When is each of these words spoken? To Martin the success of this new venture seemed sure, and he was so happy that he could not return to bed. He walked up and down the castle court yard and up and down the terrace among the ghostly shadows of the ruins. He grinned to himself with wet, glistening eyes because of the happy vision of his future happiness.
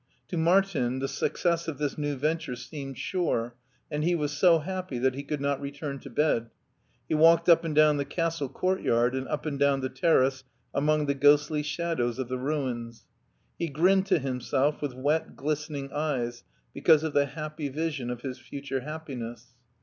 To 0.29 0.35
Martin 0.35 0.97
the 0.97 1.07
success 1.07 1.67
of 1.67 1.77
this 1.77 1.95
new 1.95 2.15
venture 2.15 2.55
seemed 2.55 2.97
sure, 2.97 3.53
and 3.91 4.03
he 4.03 4.15
was 4.15 4.31
so 4.31 4.57
happy 4.57 4.97
that 4.97 5.13
he 5.13 5.21
could 5.21 5.39
not 5.39 5.61
return 5.61 5.99
to 5.99 6.09
bed. 6.09 6.49
He 7.07 7.13
walked 7.13 7.47
up 7.47 7.63
and 7.63 7.75
down 7.75 7.97
the 7.97 8.03
castle 8.05 8.49
court 8.49 8.81
yard 8.81 9.13
and 9.13 9.27
up 9.27 9.45
and 9.45 9.59
down 9.59 9.81
the 9.81 9.89
terrace 9.89 10.43
among 10.73 11.05
the 11.05 11.13
ghostly 11.13 11.61
shadows 11.61 12.17
of 12.17 12.29
the 12.29 12.39
ruins. 12.39 13.05
He 13.59 13.67
grinned 13.67 14.07
to 14.07 14.17
himself 14.17 14.81
with 14.81 14.95
wet, 14.95 15.35
glistening 15.35 15.91
eyes 15.93 16.43
because 16.73 17.03
of 17.03 17.13
the 17.13 17.27
happy 17.27 17.69
vision 17.69 18.09
of 18.09 18.21
his 18.21 18.39
future 18.39 18.79
happiness. 18.79 19.49